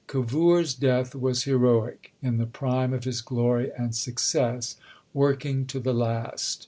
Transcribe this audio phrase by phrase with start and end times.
[0.07, 4.75] Cavour's death was heroic in the prime of his glory and success
[5.13, 6.59] working to the last.